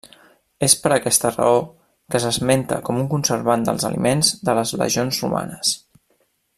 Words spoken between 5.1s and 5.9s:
romanes.